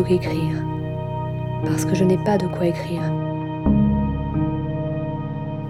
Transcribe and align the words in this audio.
plutôt 0.00 0.08
qu'écrire, 0.08 0.62
parce 1.64 1.84
que 1.84 1.94
je 1.94 2.04
n'ai 2.04 2.18
pas 2.18 2.38
de 2.38 2.46
quoi 2.46 2.66
écrire. 2.66 3.02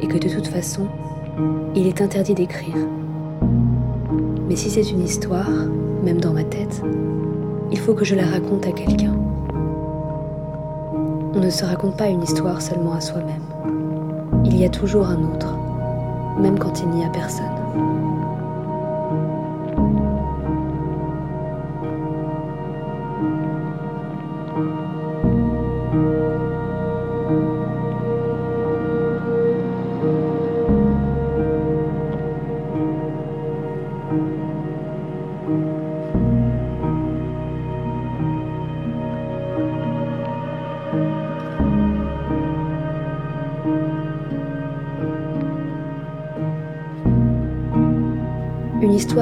Et 0.00 0.06
que 0.06 0.18
de 0.18 0.28
toute 0.28 0.46
façon, 0.46 0.86
il 1.74 1.86
est 1.86 2.00
interdit 2.00 2.34
d'écrire. 2.34 2.76
Mais 4.48 4.56
si 4.56 4.70
c'est 4.70 4.90
une 4.90 5.02
histoire, 5.02 5.50
même 6.02 6.20
dans 6.20 6.32
ma 6.32 6.44
tête, 6.44 6.82
il 7.70 7.78
faut 7.78 7.94
que 7.94 8.04
je 8.04 8.14
la 8.14 8.26
raconte 8.26 8.66
à 8.66 8.72
quelqu'un. 8.72 9.14
On 11.34 11.40
ne 11.40 11.50
se 11.50 11.64
raconte 11.64 11.96
pas 11.96 12.08
une 12.08 12.22
histoire 12.22 12.60
seulement 12.60 12.94
à 12.94 13.00
soi-même. 13.00 14.44
Il 14.44 14.56
y 14.56 14.64
a 14.64 14.68
toujours 14.68 15.06
un 15.06 15.22
autre, 15.22 15.56
même 16.40 16.58
quand 16.58 16.80
il 16.80 16.88
n'y 16.88 17.04
a 17.04 17.08
personne. 17.08 17.46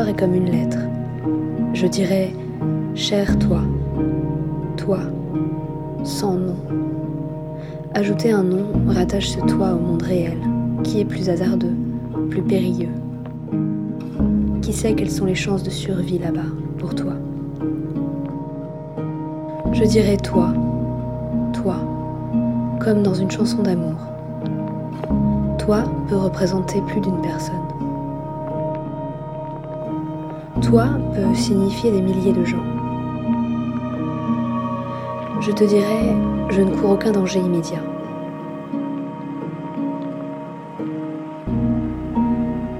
Est 0.06 0.18
comme 0.18 0.34
une 0.34 0.50
lettre. 0.50 0.78
Je 1.72 1.86
dirais 1.86 2.30
Cher 2.94 3.38
toi, 3.38 3.60
toi, 4.76 4.98
sans 6.02 6.34
nom. 6.34 6.56
Ajouter 7.94 8.32
un 8.32 8.42
nom 8.42 8.66
rattache 8.88 9.28
ce 9.28 9.40
toi 9.40 9.72
au 9.72 9.78
monde 9.78 10.02
réel, 10.02 10.36
qui 10.82 11.00
est 11.00 11.04
plus 11.04 11.28
hasardeux, 11.28 11.74
plus 12.28 12.42
périlleux. 12.42 12.90
Qui 14.62 14.72
sait 14.72 14.94
quelles 14.94 15.10
sont 15.12 15.26
les 15.26 15.36
chances 15.36 15.62
de 15.62 15.70
survie 15.70 16.18
là-bas 16.18 16.50
pour 16.78 16.94
toi? 16.94 17.12
Je 19.72 19.84
dirais 19.84 20.16
toi, 20.16 20.52
toi, 21.52 21.76
comme 22.80 23.04
dans 23.04 23.14
une 23.14 23.30
chanson 23.30 23.62
d'amour. 23.62 23.98
Toi 25.58 25.84
peut 26.08 26.16
représenter 26.16 26.80
plus 26.88 27.00
d'une 27.00 27.20
personne. 27.20 27.67
Toi 30.68 30.84
peut 31.14 31.34
signifier 31.34 31.90
des 31.90 32.02
milliers 32.02 32.34
de 32.34 32.44
gens. 32.44 32.62
Je 35.40 35.50
te 35.50 35.64
dirais, 35.64 36.14
je 36.50 36.60
ne 36.60 36.76
cours 36.76 36.90
aucun 36.90 37.10
danger 37.10 37.38
immédiat. 37.38 37.80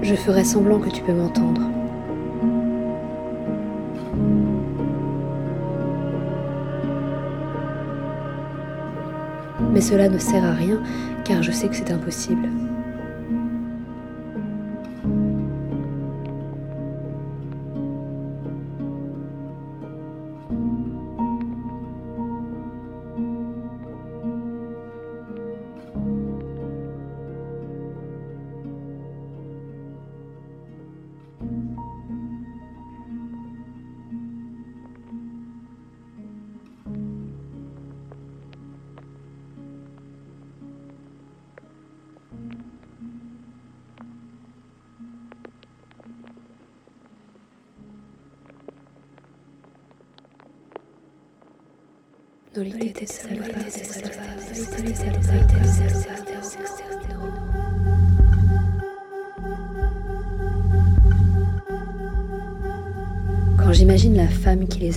Je 0.03 0.13
ferai 0.13 0.43
semblant 0.43 0.77
que 0.77 0.89
tu 0.89 1.01
peux 1.01 1.13
m'entendre. 1.13 1.61
Mais 9.73 9.81
cela 9.81 10.09
ne 10.09 10.19
sert 10.19 10.45
à 10.45 10.51
rien 10.51 10.79
car 11.25 11.41
je 11.41 11.49
sais 11.49 11.67
que 11.67 11.75
c'est 11.75 11.89
impossible. 11.89 12.68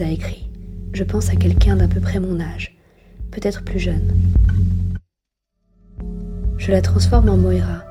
A 0.00 0.06
écrits, 0.06 0.48
je 0.92 1.04
pense 1.04 1.28
à 1.28 1.36
quelqu'un 1.36 1.76
d'à 1.76 1.88
peu 1.88 2.00
près 2.00 2.20
mon 2.20 2.40
âge, 2.40 2.76
peut-être 3.30 3.64
plus 3.64 3.80
jeune. 3.80 4.12
Je 6.56 6.70
la 6.70 6.80
transforme 6.80 7.28
en 7.28 7.36
Moira, 7.36 7.82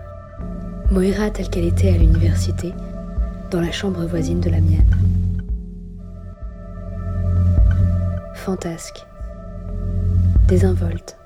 Moira 0.90 1.30
telle 1.30 1.50
qu'elle 1.50 1.66
était 1.66 1.90
à 1.90 1.98
l'université, 1.98 2.72
dans 3.52 3.62
la 3.62 3.72
chambre 3.72 4.06
voisine 4.06 4.40
de 4.40 4.50
la 4.50 4.62
mienne. 4.62 4.96
Fantasque, 8.36 9.06
désinvolte, 10.48 11.18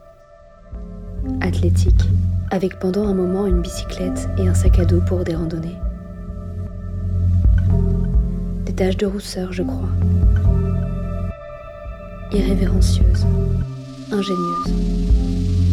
athlétique, 1.41 2.09
avec 2.51 2.79
pendant 2.79 3.07
un 3.07 3.13
moment 3.13 3.47
une 3.47 3.61
bicyclette 3.61 4.27
et 4.37 4.47
un 4.47 4.53
sac 4.53 4.79
à 4.79 4.85
dos 4.85 5.01
pour 5.01 5.23
des 5.23 5.35
randonnées. 5.35 5.77
Des 8.65 8.73
taches 8.73 8.97
de 8.97 9.05
rousseur, 9.05 9.53
je 9.53 9.63
crois. 9.63 9.89
Irrévérencieuse, 12.31 13.25
ingénieuse. 14.11 15.64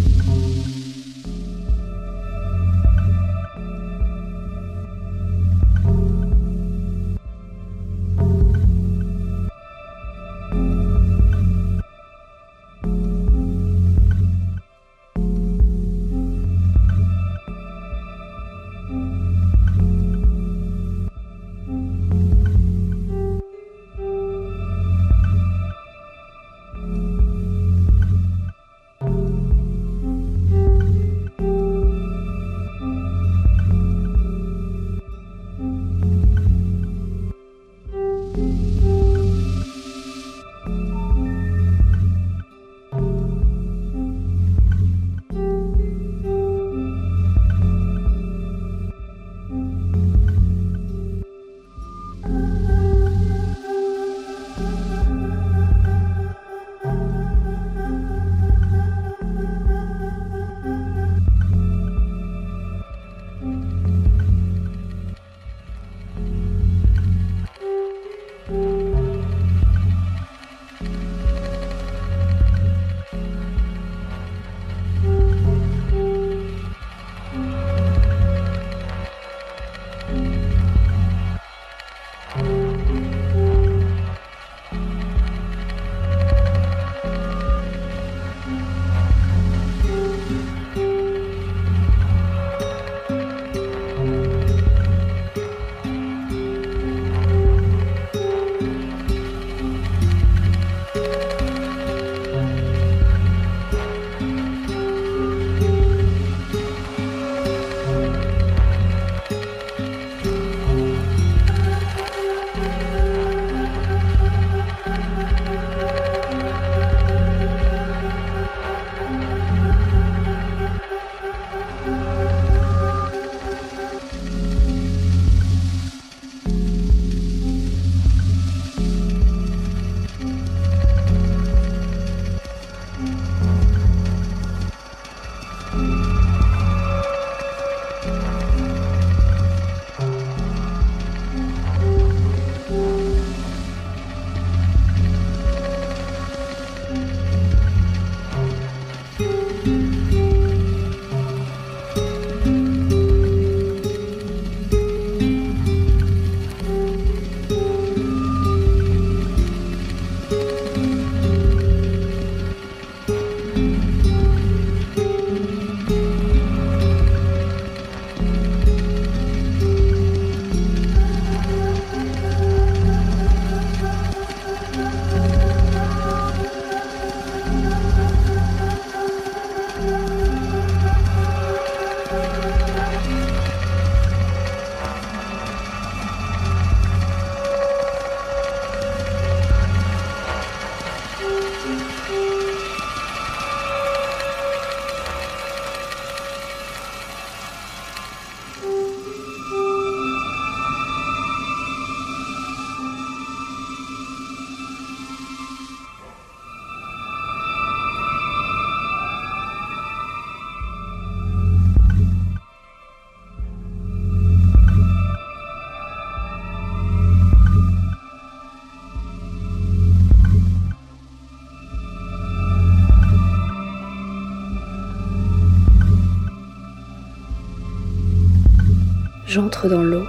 J'entre 229.34 229.66
dans 229.66 229.82
l'eau, 229.82 230.04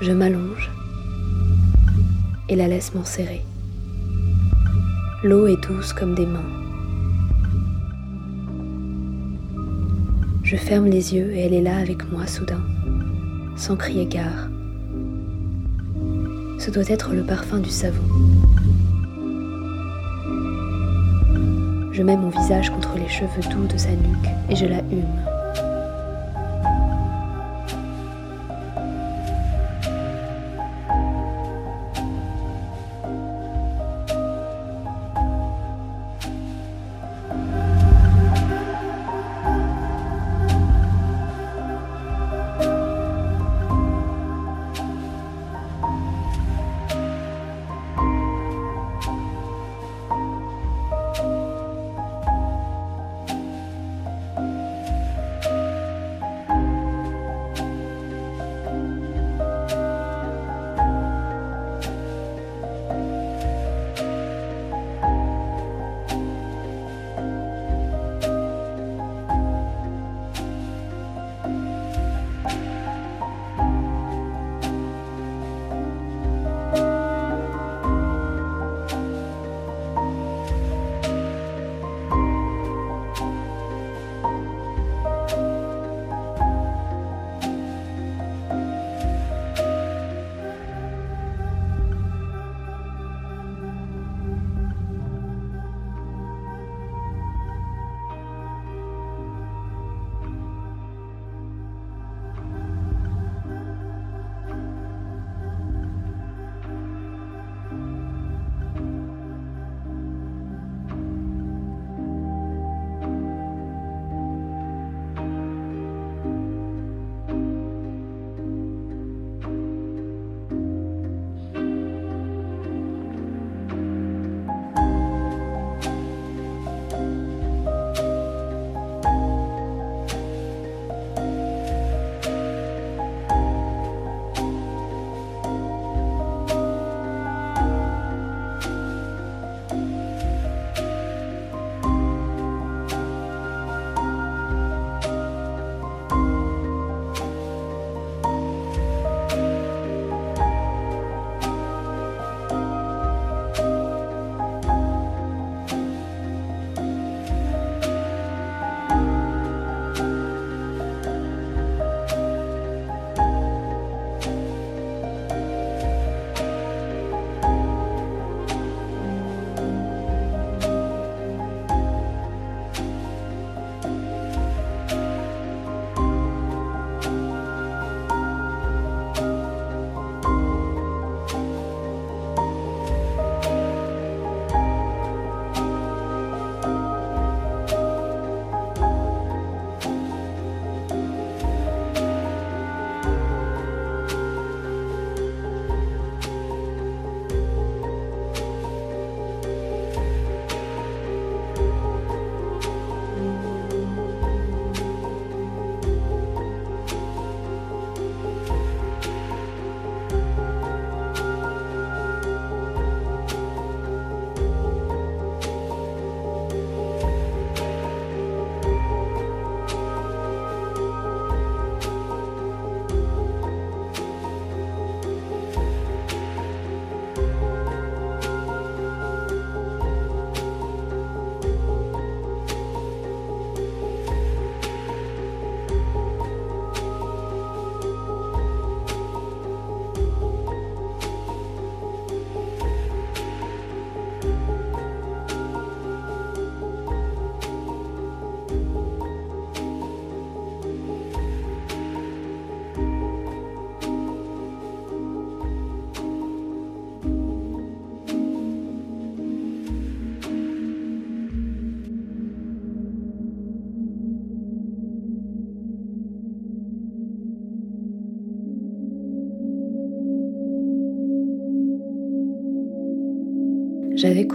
je 0.00 0.10
m'allonge 0.10 0.70
et 2.48 2.56
la 2.56 2.66
laisse 2.66 2.94
m'enserrer. 2.94 3.44
L'eau 5.22 5.46
est 5.46 5.62
douce 5.68 5.92
comme 5.92 6.14
des 6.14 6.24
mains. 6.24 6.40
Je 10.44 10.56
ferme 10.56 10.86
les 10.86 11.14
yeux 11.14 11.30
et 11.34 11.40
elle 11.40 11.52
est 11.52 11.60
là 11.60 11.76
avec 11.76 12.10
moi 12.10 12.26
soudain, 12.26 12.62
sans 13.54 13.76
crier 13.76 14.06
gare. 14.06 14.48
Ce 16.58 16.70
doit 16.70 16.88
être 16.88 17.12
le 17.12 17.22
parfum 17.22 17.58
du 17.58 17.68
savon. 17.68 18.08
Je 21.92 22.02
mets 22.02 22.16
mon 22.16 22.30
visage 22.30 22.70
contre 22.70 22.96
les 22.96 23.10
cheveux 23.10 23.52
doux 23.52 23.66
de 23.66 23.76
sa 23.76 23.90
nuque 23.90 24.30
et 24.48 24.56
je 24.56 24.64
la 24.64 24.78
hume. 24.90 25.33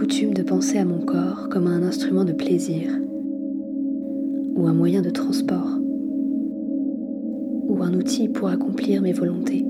Coutume 0.00 0.32
de 0.32 0.42
penser 0.42 0.78
à 0.78 0.86
mon 0.86 1.00
corps 1.00 1.50
comme 1.50 1.66
à 1.66 1.70
un 1.72 1.82
instrument 1.82 2.24
de 2.24 2.32
plaisir, 2.32 2.90
ou 4.56 4.66
un 4.66 4.72
moyen 4.72 5.02
de 5.02 5.10
transport, 5.10 5.78
ou 7.68 7.82
un 7.82 7.92
outil 7.92 8.26
pour 8.26 8.48
accomplir 8.48 9.02
mes 9.02 9.12
volontés. 9.12 9.62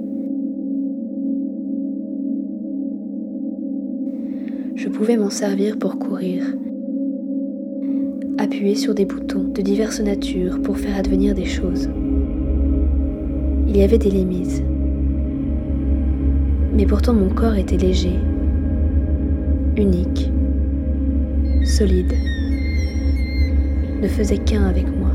Je 4.77 4.89
pouvais 4.89 5.17
m'en 5.17 5.31
servir 5.31 5.77
pour 5.81 5.99
courir, 5.99 6.45
appuyer 8.39 8.77
sur 8.77 8.95
des 8.95 9.07
boutons 9.07 9.49
de 9.53 9.63
diverses 9.63 10.01
natures 10.01 10.63
pour 10.63 10.79
faire 10.79 10.97
advenir 10.97 11.35
des 11.35 11.45
choses. 11.45 11.91
Il 13.67 13.77
y 13.77 13.83
avait 13.83 13.99
des 13.99 14.11
limites. 14.11 14.63
Mais 16.73 16.87
pourtant 16.87 17.15
mon 17.15 17.31
corps 17.31 17.57
était 17.57 17.79
léger, 17.79 18.15
unique, 19.77 20.31
solide, 21.65 22.13
ne 24.01 24.09
faisait 24.09 24.39
qu'un 24.39 24.65
avec 24.65 24.87
moi. 24.89 25.10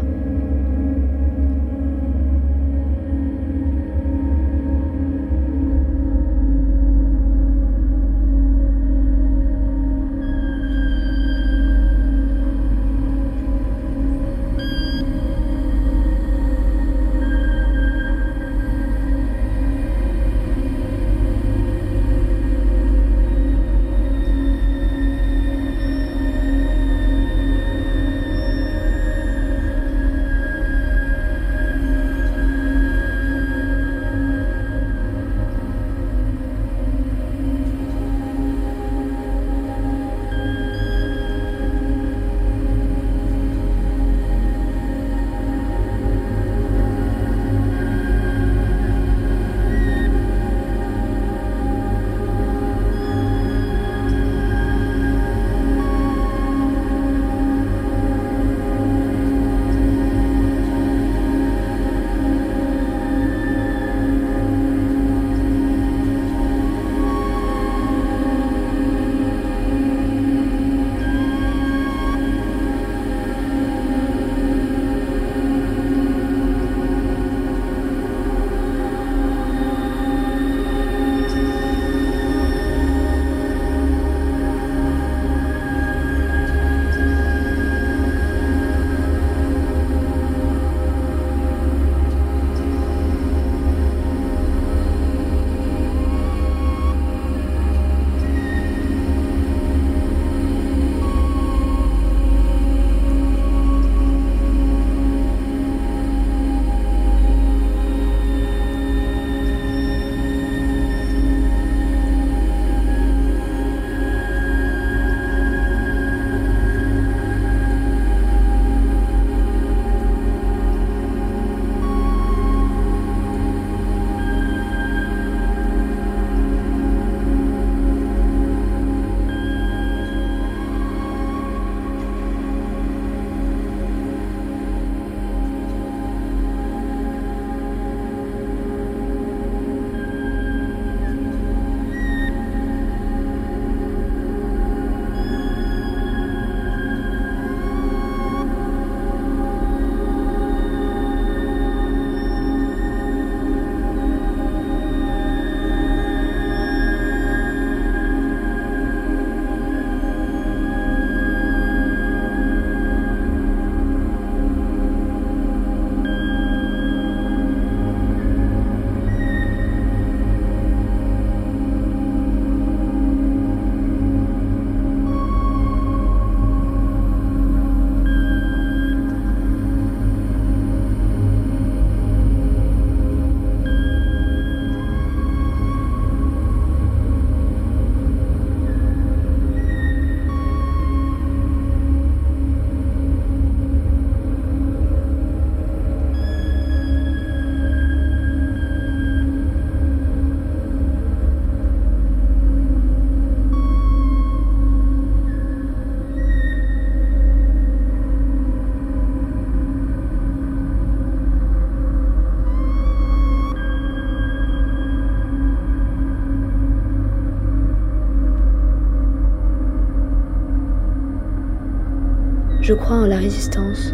Je 222.65 222.73
crois 222.73 222.95
en 222.95 223.05
la 223.05 223.17
résistance. 223.17 223.93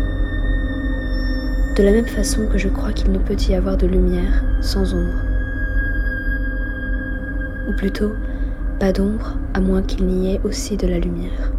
De 1.76 1.84
la 1.84 1.92
même 1.92 2.08
façon 2.08 2.48
que 2.48 2.58
je 2.58 2.70
crois 2.70 2.94
qu'il 2.94 3.12
ne 3.12 3.18
peut 3.18 3.36
y 3.50 3.54
avoir 3.54 3.76
de 3.76 3.86
lumière 3.86 4.46
sans 4.62 4.94
ombre. 4.94 5.26
Ou 7.68 7.74
plutôt, 7.74 8.14
pas 8.80 8.94
d'ombre 8.94 9.36
à 9.54 9.60
moins 9.60 9.82
qu'il 9.82 10.06
n'y 10.06 10.34
ait 10.34 10.42
aussi 10.46 10.78
de 10.78 10.88
la 10.88 11.00
lumière. 11.00 11.52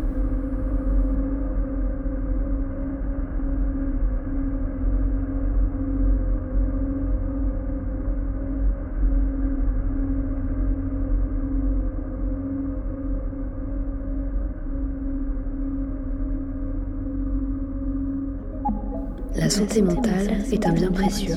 Santé 19.72 19.82
mentale 19.82 20.44
est 20.52 20.66
un 20.66 20.72
bien 20.72 20.90
précieux. 20.90 21.35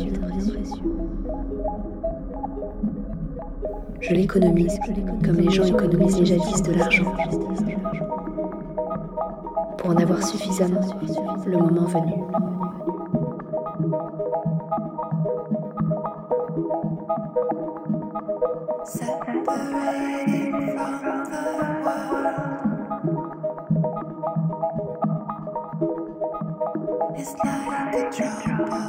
Je 4.01 4.13
l'économise 4.13 4.77
comme 5.23 5.37
les 5.37 5.49
gens 5.49 5.63
économisaient 5.63 6.25
jadis 6.25 6.61
de 6.63 6.73
l'argent. 6.73 7.13
Pour 9.77 9.89
en 9.89 9.95
avoir 9.95 10.21
suffisamment 10.21 10.81
le 11.45 11.57
moment 11.57 11.85
venu. 11.85 12.13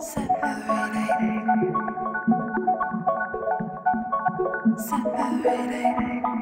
separating. 0.00 1.46
Separating. 4.76 6.34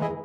you. 0.00 0.23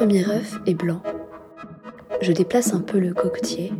premier 0.00 0.26
œuf 0.30 0.58
est 0.64 0.72
blanc. 0.72 1.02
Je 2.22 2.32
déplace 2.32 2.72
un 2.72 2.80
peu 2.80 2.98
le 2.98 3.12
coquetier 3.12 3.70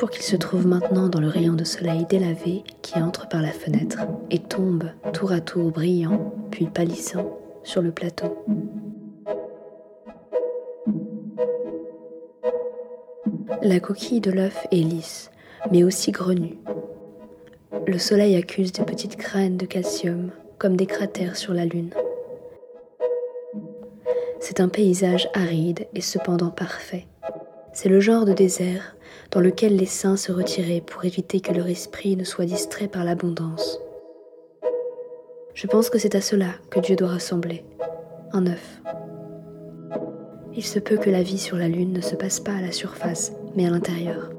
pour 0.00 0.10
qu'il 0.10 0.24
se 0.24 0.34
trouve 0.34 0.66
maintenant 0.66 1.08
dans 1.08 1.20
le 1.20 1.28
rayon 1.28 1.52
de 1.52 1.62
soleil 1.62 2.06
délavé 2.10 2.64
qui 2.82 3.00
entre 3.00 3.28
par 3.28 3.40
la 3.40 3.52
fenêtre 3.52 4.00
et 4.32 4.40
tombe 4.40 4.90
tour 5.12 5.30
à 5.30 5.40
tour 5.40 5.70
brillant, 5.70 6.34
puis 6.50 6.66
pâlissant, 6.66 7.38
sur 7.62 7.82
le 7.82 7.92
plateau. 7.92 8.44
La 13.62 13.78
coquille 13.78 14.20
de 14.20 14.32
l'œuf 14.32 14.66
est 14.72 14.78
lisse, 14.78 15.30
mais 15.70 15.84
aussi 15.84 16.10
grenue. 16.10 16.58
Le 17.86 17.98
soleil 17.98 18.34
accuse 18.34 18.72
de 18.72 18.82
petites 18.82 19.18
graines 19.18 19.56
de 19.56 19.66
calcium, 19.66 20.32
comme 20.58 20.76
des 20.76 20.86
cratères 20.86 21.36
sur 21.36 21.54
la 21.54 21.64
lune. 21.64 21.90
C'est 24.56 24.62
un 24.62 24.68
paysage 24.68 25.28
aride 25.34 25.88
et 25.96 26.00
cependant 26.00 26.50
parfait. 26.50 27.08
C'est 27.72 27.88
le 27.88 27.98
genre 27.98 28.24
de 28.24 28.32
désert 28.32 28.94
dans 29.32 29.40
lequel 29.40 29.74
les 29.74 29.84
saints 29.84 30.16
se 30.16 30.30
retiraient 30.30 30.80
pour 30.80 31.04
éviter 31.04 31.40
que 31.40 31.52
leur 31.52 31.66
esprit 31.66 32.14
ne 32.14 32.22
soit 32.22 32.44
distrait 32.44 32.86
par 32.86 33.02
l'abondance. 33.02 33.80
Je 35.54 35.66
pense 35.66 35.90
que 35.90 35.98
c'est 35.98 36.14
à 36.14 36.20
cela 36.20 36.50
que 36.70 36.78
Dieu 36.78 36.94
doit 36.94 37.14
ressembler, 37.14 37.64
un 38.30 38.46
œuf. 38.46 38.80
Il 40.54 40.64
se 40.64 40.78
peut 40.78 40.98
que 40.98 41.10
la 41.10 41.24
vie 41.24 41.40
sur 41.40 41.56
la 41.56 41.66
Lune 41.66 41.92
ne 41.92 42.00
se 42.00 42.14
passe 42.14 42.38
pas 42.38 42.54
à 42.54 42.60
la 42.60 42.70
surface, 42.70 43.32
mais 43.56 43.66
à 43.66 43.70
l'intérieur. 43.70 44.30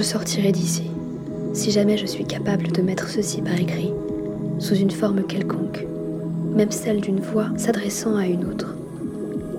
Je 0.00 0.04
sortirai 0.06 0.50
d'ici, 0.50 0.84
si 1.52 1.70
jamais 1.70 1.98
je 1.98 2.06
suis 2.06 2.24
capable 2.24 2.72
de 2.72 2.80
mettre 2.80 3.10
ceci 3.10 3.42
par 3.42 3.60
écrit, 3.60 3.92
sous 4.58 4.74
une 4.74 4.90
forme 4.90 5.24
quelconque, 5.24 5.86
même 6.56 6.70
celle 6.70 7.02
d'une 7.02 7.20
voix 7.20 7.48
s'adressant 7.58 8.16
à 8.16 8.24
une 8.26 8.46
autre, 8.46 8.74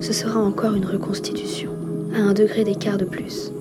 ce 0.00 0.12
sera 0.12 0.40
encore 0.40 0.74
une 0.74 0.84
reconstitution, 0.84 1.70
à 2.12 2.18
un 2.18 2.32
degré 2.32 2.64
d'écart 2.64 2.98
de 2.98 3.04
plus. 3.04 3.52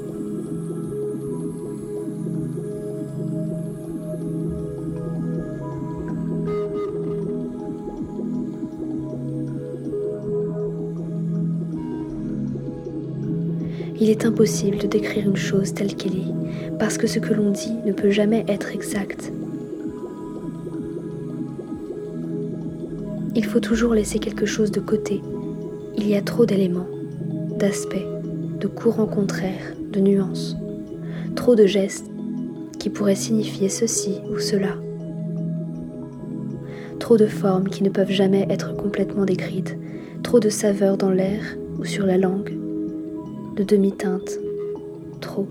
Il 14.02 14.10
est 14.10 14.26
impossible 14.26 14.80
de 14.80 14.88
décrire 14.88 15.30
une 15.30 15.38
chose 15.38 15.76
telle 15.76 15.96
qu'elle 15.96 16.16
est, 16.16 16.78
parce 16.80 16.98
que 16.98 17.06
ce 17.06 17.20
que 17.20 17.36
l'on 17.36 17.52
dit 17.52 17.72
ne 17.86 17.94
peut 17.94 18.10
jamais 18.10 18.44
être 18.48 18.74
exact. 18.74 19.32
Il 23.36 23.46
faut 23.46 23.60
toujours 23.60 23.94
laisser 23.94 24.18
quelque 24.18 24.48
chose 24.48 24.72
de 24.72 24.80
côté. 24.80 25.22
Il 25.96 26.08
y 26.08 26.16
a 26.16 26.22
trop 26.24 26.48
d'éléments, 26.48 26.88
d'aspects, 27.60 28.08
de 28.60 28.66
courants 28.66 29.06
contraires, 29.06 29.76
de 29.92 30.00
nuances, 30.00 30.58
trop 31.36 31.54
de 31.54 31.68
gestes 31.68 32.10
qui 32.80 32.90
pourraient 32.90 33.14
signifier 33.14 33.70
ceci 33.70 34.16
ou 34.34 34.40
cela, 34.40 34.78
trop 36.98 37.18
de 37.18 37.28
formes 37.28 37.70
qui 37.70 37.84
ne 37.84 37.90
peuvent 37.90 38.10
jamais 38.10 38.48
être 38.50 38.76
complètement 38.76 39.26
décrites, 39.26 39.78
trop 40.24 40.40
de 40.40 40.50
saveurs 40.50 40.98
dans 40.98 41.12
l'air 41.12 41.56
ou 41.78 41.86
sur 41.86 42.08
la 42.08 42.18
langue, 42.18 42.51
de 43.62 43.76
demi-teinte, 43.76 44.40
trop. 45.20 45.48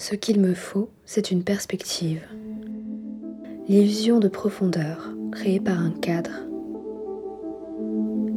Ce 0.00 0.14
qu'il 0.14 0.40
me 0.40 0.54
faut, 0.54 0.88
c'est 1.04 1.30
une 1.30 1.42
perspective. 1.42 2.22
L'illusion 3.68 4.18
de 4.18 4.28
profondeur 4.28 5.10
créée 5.30 5.60
par 5.60 5.78
un 5.78 5.90
cadre. 5.90 6.30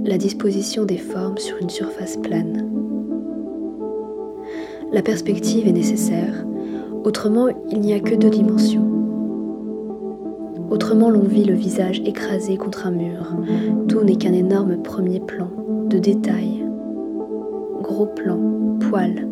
La 0.03 0.17
disposition 0.17 0.83
des 0.83 0.97
formes 0.97 1.37
sur 1.37 1.55
une 1.55 1.69
surface 1.69 2.17
plane. 2.17 2.69
La 4.91 5.01
perspective 5.01 5.65
est 5.65 5.71
nécessaire, 5.71 6.45
autrement 7.05 7.47
il 7.71 7.79
n'y 7.79 7.93
a 7.93 8.01
que 8.01 8.15
deux 8.15 8.29
dimensions. 8.29 8.91
Autrement 10.69 11.09
l'on 11.09 11.23
vit 11.23 11.45
le 11.45 11.55
visage 11.55 12.01
écrasé 12.01 12.57
contre 12.57 12.87
un 12.87 12.91
mur, 12.91 13.37
tout 13.87 14.03
n'est 14.03 14.17
qu'un 14.17 14.33
énorme 14.33 14.81
premier 14.83 15.21
plan, 15.21 15.49
de 15.87 15.97
détails. 15.97 16.65
Gros 17.81 18.07
plan, 18.07 18.77
poils, 18.81 19.29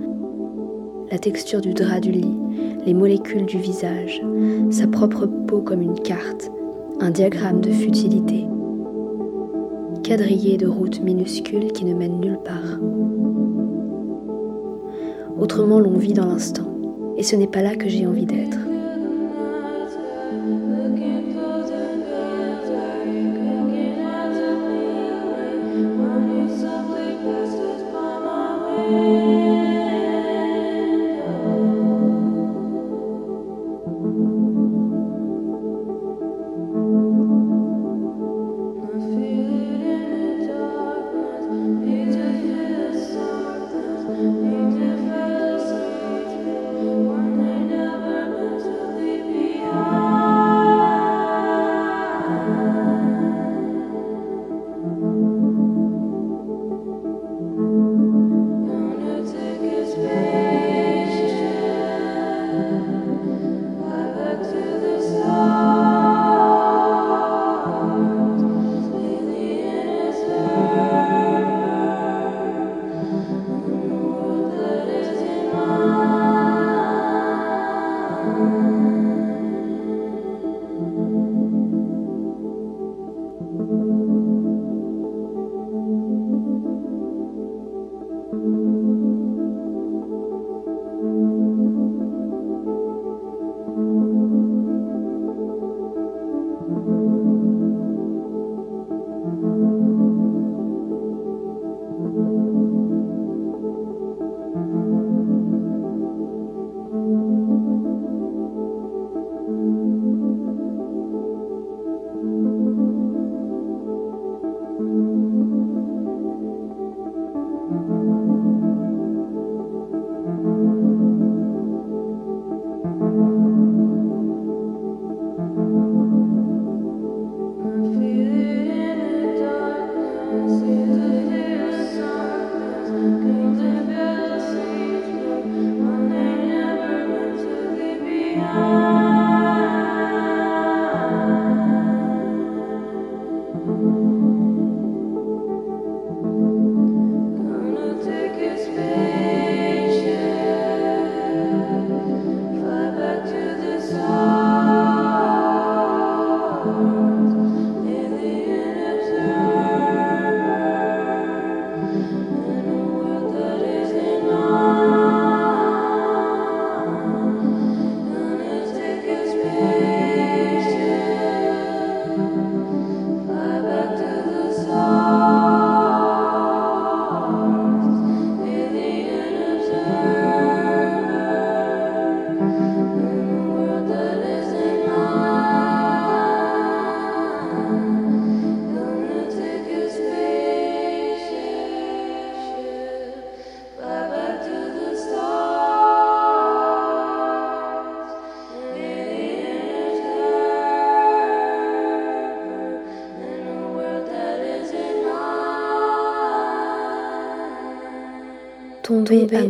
la 1.12 1.20
texture 1.20 1.60
du 1.60 1.74
drap 1.74 2.00
du 2.00 2.12
lit, 2.12 2.38
les 2.86 2.94
molécules 2.94 3.46
du 3.46 3.58
visage, 3.58 4.22
sa 4.70 4.88
propre 4.88 5.26
peau 5.26 5.60
comme 5.60 5.82
une 5.82 6.00
carte, 6.00 6.50
un 7.02 7.12
diagramme 7.12 7.60
de 7.60 7.70
futilité, 7.70 8.46
quadrillé 10.04 10.58
de 10.58 10.68
routes 10.68 11.02
minuscules 11.02 11.74
qui 11.74 11.84
ne 11.84 11.94
mènent 11.94 12.22
nulle 12.22 12.40
part. 12.46 12.80
Autrement 15.38 15.82
l'on 15.82 15.98
vit 15.98 16.14
dans 16.14 16.28
l'instant, 16.28 16.72
et 17.18 17.24
ce 17.24 17.36
n'est 17.36 17.48
pas 17.48 17.62
là 17.62 17.76
que 17.76 17.90
j'ai 17.90 18.08
envie 18.08 18.26
d'être. 18.26 18.71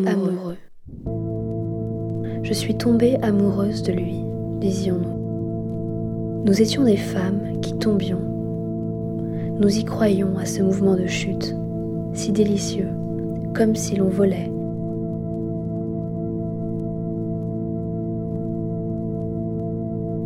Amoureux. 0.08 0.58
Je 2.44 2.54
suis 2.54 2.78
tombée 2.78 3.18
amoureuse 3.24 3.82
de 3.82 3.92
lui, 3.92 4.24
disions-nous. 4.60 6.44
Nous 6.46 6.62
étions 6.62 6.84
des 6.84 6.98
femmes 6.98 7.60
qui 7.62 7.76
tombions. 7.76 8.22
Nous 9.60 9.78
y 9.78 9.84
croyions 9.84 10.38
à 10.38 10.46
ce 10.46 10.62
mouvement 10.62 10.96
de 10.96 11.08
chute, 11.08 11.56
si 12.14 12.32
délicieux, 12.32 12.90
comme 13.56 13.76
si 13.76 13.96
l'on 13.96 14.10
volait. 14.10 14.52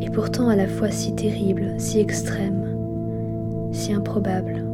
Et 0.02 0.10
pourtant 0.10 0.50
à 0.50 0.58
la 0.58 0.68
fois 0.68 0.92
si 0.92 1.16
terrible, 1.16 1.76
si 1.78 2.00
extrême, 2.00 2.66
si 3.72 3.94
improbable. 3.94 4.65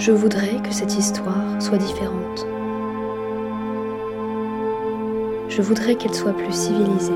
Je 0.00 0.12
voudrais 0.12 0.56
que 0.62 0.72
cette 0.72 0.96
histoire 0.96 1.60
soit 1.60 1.76
différente. 1.76 2.46
Je 5.50 5.60
voudrais 5.60 5.94
qu'elle 5.94 6.14
soit 6.14 6.32
plus 6.32 6.54
civilisée. 6.54 7.12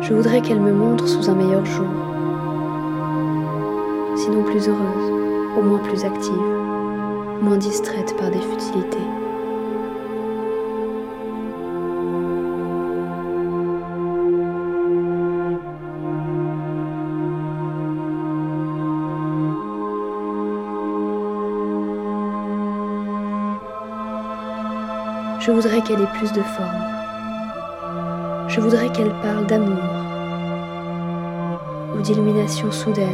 Je 0.00 0.12
voudrais 0.12 0.40
qu'elle 0.40 0.58
me 0.58 0.72
montre 0.72 1.06
sous 1.06 1.30
un 1.30 1.36
meilleur 1.36 1.64
jour. 1.64 1.86
Sinon 4.16 4.42
plus 4.42 4.68
heureuse, 4.68 5.56
au 5.56 5.62
moins 5.62 5.78
plus 5.78 6.04
active, 6.04 6.32
moins 7.40 7.58
distraite 7.58 8.16
par 8.16 8.32
des 8.32 8.40
futilités. 8.40 9.06
Je 25.40 25.50
voudrais 25.50 25.80
qu'elle 25.80 26.02
ait 26.02 26.18
plus 26.18 26.30
de 26.32 26.42
forme. 26.42 26.84
Je 28.48 28.60
voudrais 28.60 28.90
qu'elle 28.92 29.14
parle 29.22 29.46
d'amour 29.46 29.78
ou 31.96 32.00
d'illumination 32.02 32.70
soudaine, 32.70 33.08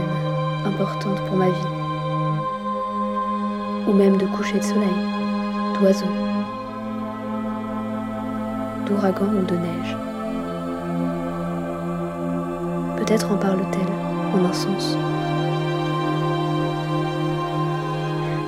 importante 0.66 1.20
pour 1.28 1.36
ma 1.36 1.46
vie, 1.46 1.72
ou 3.86 3.92
même 3.92 4.16
de 4.16 4.26
coucher 4.26 4.58
de 4.58 4.64
soleil, 4.64 4.88
d'oiseaux, 5.78 6.06
d'ouragan 8.86 9.26
ou 9.26 9.44
de 9.44 9.54
neige. 9.54 9.96
Peut-être 12.96 13.30
en 13.30 13.36
parle-t-elle 13.36 14.40
en 14.40 14.44
un 14.44 14.52
sens. 14.52 14.98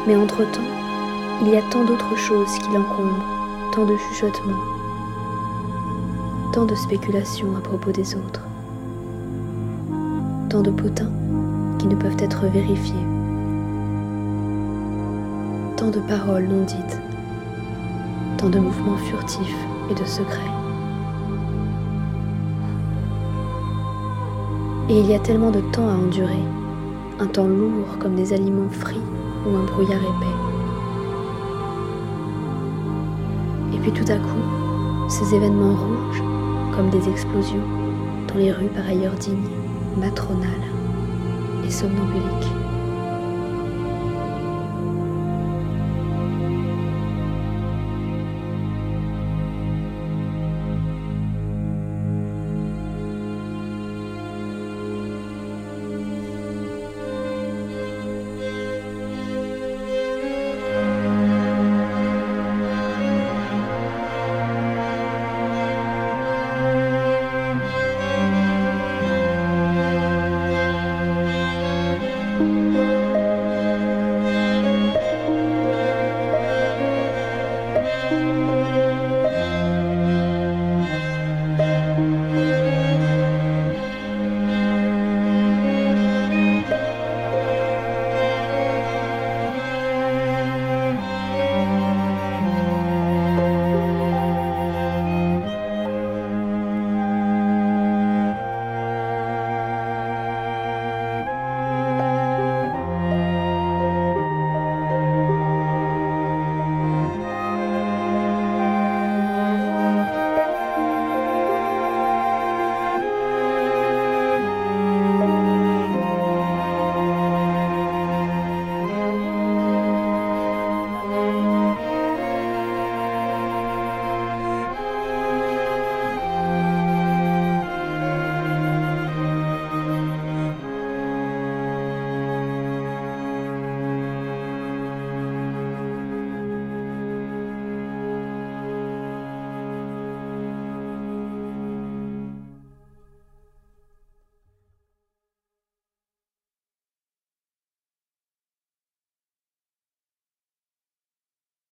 Mais 0.08 0.16
entre-temps, 0.16 0.60
il 1.42 1.50
y 1.50 1.56
a 1.56 1.62
tant 1.70 1.84
d'autres 1.84 2.16
choses 2.16 2.58
qui 2.58 2.72
l'encombrent 2.72 3.37
tant 3.72 3.84
de 3.84 3.96
chuchotements, 3.96 4.64
tant 6.52 6.64
de 6.64 6.74
spéculations 6.74 7.56
à 7.56 7.60
propos 7.60 7.90
des 7.92 8.14
autres, 8.14 8.42
tant 10.48 10.62
de 10.62 10.70
potins 10.70 11.10
qui 11.78 11.86
ne 11.86 11.94
peuvent 11.94 12.16
être 12.18 12.46
vérifiés, 12.46 12.94
tant 15.76 15.90
de 15.90 16.00
paroles 16.00 16.48
non 16.48 16.64
dites, 16.64 17.00
tant 18.38 18.48
de 18.48 18.58
mouvements 18.58 18.96
furtifs 18.96 19.66
et 19.90 19.94
de 19.94 20.04
secrets. 20.04 20.40
Et 24.88 25.00
il 25.00 25.06
y 25.06 25.14
a 25.14 25.18
tellement 25.18 25.50
de 25.50 25.60
temps 25.72 25.88
à 25.88 25.92
endurer, 25.92 26.42
un 27.20 27.26
temps 27.26 27.46
lourd 27.46 27.98
comme 27.98 28.14
des 28.14 28.32
aliments 28.32 28.70
frits 28.70 29.02
ou 29.46 29.56
un 29.56 29.64
brouillard 29.64 30.00
épais. 30.00 30.37
Puis 33.90 34.04
tout 34.04 34.12
à 34.12 34.16
coup, 34.16 35.08
ces 35.08 35.34
événements 35.34 35.74
rouges, 35.74 36.22
comme 36.74 36.90
des 36.90 37.08
explosions, 37.08 37.62
dans 38.26 38.34
les 38.34 38.52
rues 38.52 38.68
par 38.68 38.86
ailleurs 38.86 39.14
dignes, 39.14 39.48
matronales 39.96 40.48
et 41.66 41.70
somnambuliques. 41.70 42.67